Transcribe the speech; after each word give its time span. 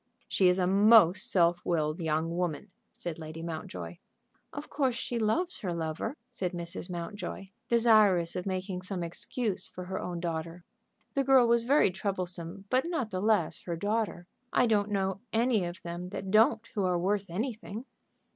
"She 0.27 0.47
is 0.49 0.57
a 0.57 0.65
most 0.65 1.29
self 1.29 1.63
willed 1.63 1.99
young 1.99 2.35
woman," 2.35 2.71
said 2.91 3.19
Lady 3.19 3.43
Mountjoy. 3.43 3.97
"Of 4.51 4.67
course 4.67 4.95
she 4.95 5.19
loves 5.19 5.59
her 5.59 5.75
lover," 5.75 6.17
said 6.31 6.53
Mrs. 6.53 6.89
Mountjoy, 6.89 7.49
desirous 7.69 8.35
of 8.35 8.47
making 8.47 8.81
some 8.81 9.03
excuse 9.03 9.67
for 9.67 9.83
her 9.85 9.99
own 9.99 10.19
daughter. 10.19 10.63
The 11.13 11.23
girl 11.23 11.45
was 11.47 11.61
very 11.65 11.91
troublesome, 11.91 12.65
but 12.71 12.87
not 12.89 13.11
the 13.11 13.21
less 13.21 13.61
her 13.65 13.75
daughter. 13.75 14.25
"I 14.51 14.65
don't 14.65 14.89
know 14.89 15.19
any 15.33 15.65
of 15.65 15.83
them 15.83 16.09
that 16.09 16.31
don't 16.31 16.65
who 16.73 16.83
are 16.83 16.97
worth 16.97 17.29
anything." 17.29 17.85